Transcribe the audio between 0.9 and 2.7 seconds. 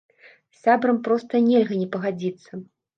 проста нельга не пагадзіцца.